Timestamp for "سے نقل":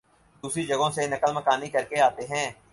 0.91-1.33